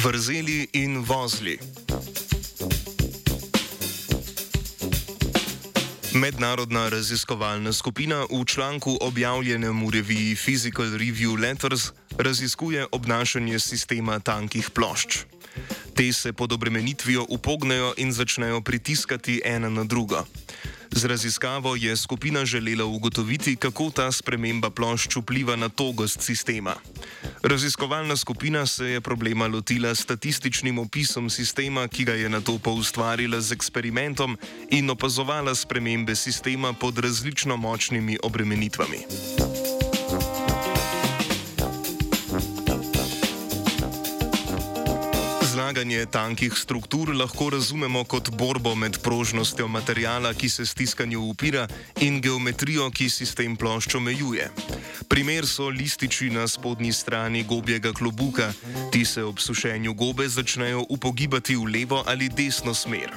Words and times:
vrzeli 0.00 0.68
in 0.72 1.04
vozli. 1.04 1.58
Mednarodna 6.14 6.88
raziskovalna 6.88 7.72
skupina 7.72 8.24
v 8.24 8.44
članku 8.44 8.96
objavljenem 9.00 9.86
v 9.86 9.90
reviji 9.90 10.36
Physical 10.36 10.96
Review 10.96 11.36
Letters 11.40 11.92
raziskuje 12.18 12.86
obnašanje 12.92 13.58
sistema 13.58 14.20
tankih 14.20 14.70
plošč. 14.70 15.18
Te 15.94 16.12
se 16.12 16.32
pod 16.32 16.52
obremenitvijo 16.52 17.26
upognejo 17.28 17.94
in 17.96 18.12
začnejo 18.12 18.60
pritiskati 18.60 19.42
ena 19.44 19.68
na 19.68 19.84
drugo. 19.84 20.24
Z 20.92 21.04
raziskavo 21.04 21.76
je 21.76 21.96
skupina 21.96 22.44
želela 22.44 22.84
ugotoviti, 22.84 23.56
kako 23.56 23.90
ta 23.90 24.12
sprememba 24.12 24.70
plošč 24.70 25.16
vpliva 25.16 25.56
na 25.56 25.68
togost 25.68 26.22
sistema. 26.22 26.74
Raziskovalna 27.42 28.16
skupina 28.16 28.66
se 28.66 28.84
je 28.84 29.00
problema 29.00 29.46
lotila 29.46 29.94
statističnim 29.94 30.78
opisom 30.78 31.30
sistema, 31.30 31.88
ki 31.88 32.04
ga 32.04 32.12
je 32.12 32.28
na 32.28 32.40
to 32.40 32.58
poustvarila 32.58 33.40
z 33.40 33.52
eksperimentom 33.52 34.38
in 34.70 34.90
opazovala 34.90 35.54
spremembe 35.54 36.14
sistema 36.14 36.72
pod 36.72 36.98
različno 36.98 37.56
močnimi 37.56 38.18
obremenitvami. 38.22 38.98
Zlaganje 45.80 46.06
tankih 46.12 46.52
struktur 46.52 47.08
lahko 47.16 47.46
razumemo 47.50 48.02
kot 48.04 48.28
borbo 48.36 48.74
med 48.74 48.98
prožnostjo 49.02 49.68
materijala, 49.68 50.34
ki 50.34 50.48
se 50.48 50.66
stiskanju 50.66 51.20
upira, 51.20 51.68
in 52.00 52.20
geometrijo, 52.20 52.90
ki 52.90 53.08
sistem 53.08 53.56
plošč 53.56 53.94
omejuje. 53.94 54.50
Primer 55.08 55.46
so 55.46 55.70
lističi 55.72 56.28
na 56.30 56.44
spodnji 56.48 56.92
strani 56.92 57.44
gobjega 57.48 57.92
klobuka. 57.92 58.52
Ti 58.92 59.04
se 59.04 59.24
ob 59.24 59.40
sušenju 59.40 59.94
gobe 59.94 60.28
začnejo 60.28 60.84
upogibati 60.88 61.56
v 61.56 61.64
levo 61.64 62.04
ali 62.06 62.28
desno 62.28 62.74
smer. 62.74 63.16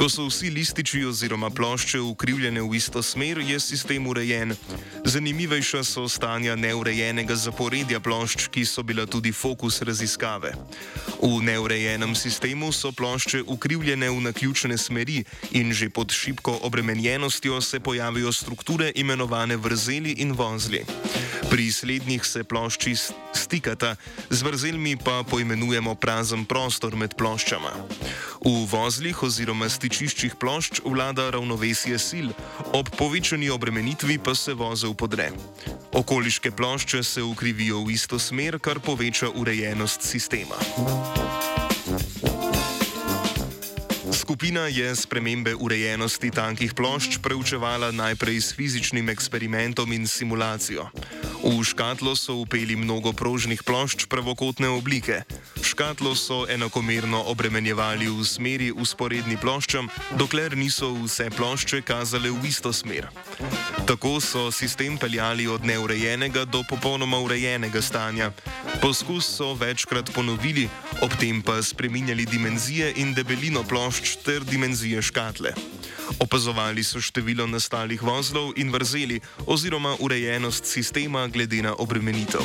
Ko 0.00 0.08
so 0.08 0.24
vsi 0.30 0.48
lističi 0.48 1.02
oziroma 1.04 1.50
plošče 1.52 1.98
ukrivljene 2.00 2.62
v 2.64 2.78
isto 2.78 3.02
smer, 3.04 3.38
je 3.44 3.60
sistem 3.60 4.06
urejen. 4.06 4.54
Zanimivejša 5.04 5.82
so 5.84 6.06
stanja 6.08 6.54
neurejenega 6.56 7.36
zaporedja 7.36 8.00
plošč, 8.00 8.46
ki 8.48 8.64
so 8.64 8.80
bila 8.82 9.04
tudi 9.06 9.28
fokus 9.32 9.82
raziskave. 9.84 10.54
V 11.20 11.42
neurejenem 11.44 12.16
sistemu 12.16 12.72
so 12.72 12.94
plošče 12.96 13.42
ukrivljene 13.44 14.08
v 14.10 14.24
naključne 14.30 14.78
smeri 14.78 15.20
in 15.52 15.72
že 15.76 15.90
pod 15.90 16.16
šibko 16.16 16.58
obremenjenostjo 16.62 17.60
se 17.60 17.80
pojavijo 17.80 18.32
strukture 18.32 18.92
imenovane 18.94 19.56
vrzeli 19.56 20.16
in 20.24 20.32
vozli. 20.32 20.80
Pri 21.50 21.72
slednjih 21.72 22.24
se 22.24 22.44
plošči 22.44 22.94
stikata, 23.34 23.96
z 24.30 24.42
vrzelmi 24.42 24.96
pa 24.96 25.24
poimenujemo 25.30 25.94
prazen 25.94 26.44
prostor 26.44 26.96
med 26.96 27.18
ploščama. 27.18 27.72
V 28.40 28.64
vozlih 28.70 29.22
oziroma 29.22 29.68
stičih 29.68 29.89
stičiščih 29.90 30.38
plošč 30.38 30.80
vlada 30.86 31.34
ravnovesje 31.34 31.98
sil, 31.98 32.28
ob 32.78 32.86
povečani 32.94 33.50
obremenitvi 33.50 34.22
pa 34.22 34.34
se 34.38 34.54
vozel 34.54 34.94
podre. 34.94 35.32
Okoliške 35.90 36.54
plošče 36.54 37.02
se 37.02 37.22
ukrivijo 37.22 37.82
v 37.82 37.98
isto 37.98 38.18
smer, 38.18 38.62
kar 38.62 38.78
poveča 38.78 39.34
urejenost 39.34 40.06
sistema. 40.06 40.54
Skupina 44.14 44.70
je 44.70 44.94
spremembe 44.94 45.58
urejenosti 45.58 46.30
tankih 46.30 46.74
plošč 46.74 47.18
preučevala 47.18 47.90
najprej 47.90 48.38
s 48.38 48.54
fizičnim 48.54 49.10
eksperimentom 49.10 49.90
in 49.92 50.06
simulacijo. 50.06 50.86
V 51.40 51.64
škatlo 51.64 52.12
so 52.16 52.44
upeli 52.44 52.76
mnogo 52.76 53.12
prožnih 53.16 53.64
plošč 53.64 54.04
pravokotne 54.12 54.68
oblike. 54.68 55.24
Škatlo 55.62 56.12
so 56.12 56.44
enakomerno 56.44 57.24
obremenjevali 57.32 58.12
v 58.12 58.20
smeri 58.24 58.68
usporedni 58.68 59.40
ploščam, 59.40 59.88
dokler 60.20 60.52
niso 60.52 60.92
vse 61.00 61.32
plošče 61.32 61.80
kazale 61.80 62.28
v 62.28 62.44
isto 62.44 62.72
smer. 62.72 63.08
Tako 63.88 64.20
so 64.20 64.52
sistem 64.52 65.00
peljali 65.00 65.48
od 65.48 65.64
neurejenega 65.64 66.44
do 66.44 66.60
popolnoma 66.68 67.18
urejenega 67.18 67.80
stanja. 67.82 68.30
Poskus 68.84 69.24
so 69.24 69.56
večkrat 69.56 70.12
ponovili, 70.12 70.68
ob 71.00 71.16
tem 71.16 71.40
pa 71.42 71.62
spreminjali 71.62 72.28
dimenzije 72.28 72.92
in 73.00 73.16
debelino 73.16 73.64
plošč 73.64 74.20
ter 74.24 74.44
dimenzije 74.44 75.02
škatle. 75.02 75.79
Opazovali 76.18 76.84
so 76.84 77.00
število 77.00 77.46
nastalih 77.46 78.02
vozlov 78.02 78.52
in 78.56 78.72
vrzeli 78.72 79.20
oziroma 79.46 79.96
urejenost 80.00 80.64
sistema 80.64 81.28
glede 81.28 81.62
na 81.62 81.74
obremenitev. 81.78 82.42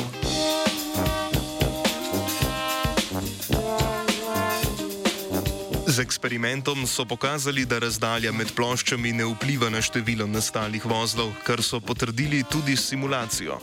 Z 5.86 5.98
eksperimentom 5.98 6.86
so 6.86 7.04
pokazali, 7.04 7.64
da 7.64 7.78
razdalja 7.78 8.32
med 8.32 8.50
ploščami 8.52 9.12
ne 9.16 9.24
vpliva 9.24 9.70
na 9.72 9.80
število 9.80 10.26
nastalih 10.26 10.84
vozlov, 10.84 11.32
kar 11.46 11.62
so 11.62 11.80
potrdili 11.80 12.42
tudi 12.44 12.76
s 12.76 12.90
simulacijo. 12.90 13.56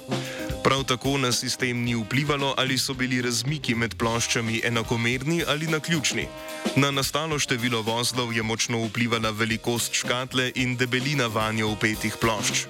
Prav 0.64 0.84
tako 0.84 1.18
na 1.18 1.32
sistem 1.32 1.84
ni 1.84 1.96
vplivalo, 1.96 2.54
ali 2.58 2.78
so 2.78 2.94
bili 2.94 3.22
razmiki 3.22 3.76
med 3.76 3.96
ploščami 4.00 4.62
enakomerni 4.64 5.44
ali 5.48 5.68
naključni. 5.68 6.28
Na 6.76 6.92
nastalo 6.92 7.40
število 7.40 7.82
vozlov 7.82 8.34
je 8.34 8.44
močno 8.44 8.80
vplivala 8.86 9.32
velikost 9.32 9.94
škatle 9.94 10.52
in 10.56 10.78
debelina 10.78 11.28
vanjo 11.28 11.68
upetih 11.68 12.16
plošč. 12.22 12.66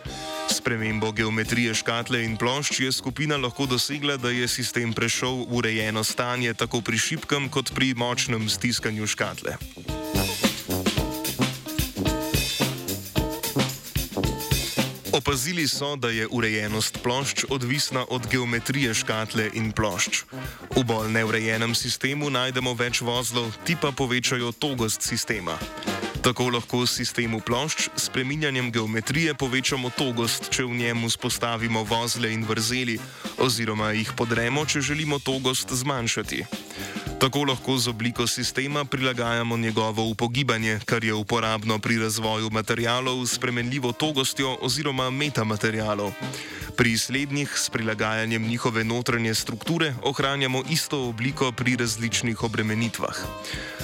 Spremembo 0.49 1.11
geometrije 1.11 1.73
škatle 1.73 2.23
in 2.23 2.37
plošč 2.37 2.79
je 2.79 2.91
skupina 2.91 3.37
lahko 3.37 3.65
dosegla, 3.65 4.17
da 4.17 4.29
je 4.29 4.47
sistem 4.47 4.93
prešel 4.93 5.45
v 5.45 5.57
urejeno 5.61 6.03
stanje 6.03 6.53
tako 6.53 6.81
pri 6.81 6.97
šipkem 6.97 7.49
kot 7.49 7.71
pri 7.75 7.93
močnem 7.93 8.49
stiskanju 8.49 9.07
škatle. 9.07 9.57
Opazili 15.13 15.67
so, 15.67 15.95
da 15.95 16.09
je 16.09 16.27
urejenost 16.27 16.97
plošč 17.03 17.45
odvisna 17.49 18.05
od 18.09 18.27
geometrije 18.31 18.93
škatle 18.93 19.49
in 19.53 19.71
plošč. 19.71 20.23
V 20.75 20.83
bolj 20.83 21.11
neurejenem 21.11 21.75
sistemu 21.75 22.29
najdemo 22.29 22.73
več 22.73 23.01
vozlov, 23.01 23.53
ti 23.63 23.77
pa 23.81 23.91
povečajo 23.91 24.51
togost 24.51 25.05
sistema. 25.05 25.57
Tako 26.23 26.49
lahko 26.49 26.85
s 26.87 26.95
sistemu 26.95 27.39
plošč 27.43 27.89
s 27.99 28.07
preminjanjem 28.09 28.71
geometrije 28.71 29.33
povečamo 29.35 29.89
togost, 29.91 30.47
če 30.55 30.63
v 30.63 30.77
njem 30.79 31.03
vzpostavimo 31.03 31.83
vozle 31.83 32.31
in 32.31 32.45
vrzeli, 32.47 32.95
oziroma 33.43 33.91
jih 33.91 34.13
podremo, 34.15 34.63
če 34.63 34.79
želimo 34.81 35.19
togost 35.19 35.73
zmanjšati. 35.75 36.45
Tako 37.19 37.43
lahko 37.43 37.75
z 37.77 37.91
obliko 37.91 38.27
sistema 38.27 38.85
prilagajamo 38.85 39.57
njegovo 39.57 40.07
upogibanje, 40.07 40.79
kar 40.85 41.03
je 41.03 41.13
uporabno 41.13 41.79
pri 41.79 41.99
razvoju 41.99 42.49
materijalov 42.49 43.25
s 43.25 43.35
spremenljivo 43.35 43.91
togostjo 43.91 44.57
oziroma 44.61 45.09
metamaterijalov. 45.09 46.15
Pri 46.77 46.97
slednjih 46.97 47.53
s 47.55 47.69
prilagajanjem 47.69 48.47
njihove 48.47 48.83
notranje 48.83 49.35
strukture 49.35 49.93
ohranjamo 50.03 50.63
isto 50.69 51.07
obliko 51.09 51.51
pri 51.51 51.75
različnih 51.75 52.43
obremenitvah. 52.43 53.15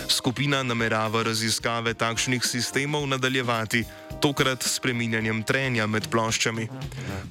Skupina 0.09 0.63
namerava 0.63 1.23
raziskave 1.23 1.94
takšnih 1.94 2.44
sistemov 2.45 3.07
nadaljevati, 3.07 3.83
tokrat 4.22 4.63
s 4.63 4.79
preminjanjem 4.79 5.44
trenja 5.44 5.88
med 5.88 6.09
ploščami. 6.09 6.67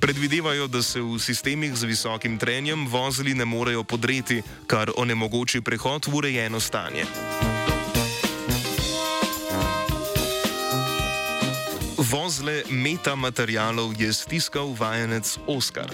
Predvidevajo, 0.01 0.67
da 0.67 0.83
se 0.83 1.01
v 1.01 1.19
sistemih 1.19 1.75
z 1.77 1.85
visokim 1.85 2.39
trenjem 2.39 2.87
vozili 2.87 3.35
ne 3.35 3.45
morejo 3.45 3.85
podreti, 3.85 4.43
kar 4.67 4.93
onemogoči 4.97 5.61
prehod 5.61 6.07
v 6.07 6.15
urejeno 6.15 6.61
stanje. 6.61 7.05
Vozle 11.99 12.63
metamaterialov 12.71 13.99
je 13.99 14.07
stiskal 14.15 14.71
vajenec 14.71 15.35
Oskar. 15.51 15.91